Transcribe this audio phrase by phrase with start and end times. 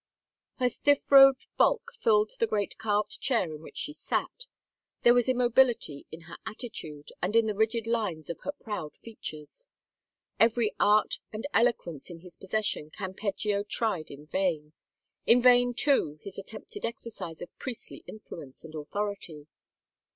[0.55, 4.47] Her stiff robed bulk filled the great carved chair in which she sat;
[5.03, 9.67] there was immobility in her attitude and in the rigid lines of her proud features.
[10.39, 14.73] Every art and eloquence in his possession Campeggio tried in vain—
[15.27, 19.45] in vain, too, his attempted exercise of priestly influence and authority.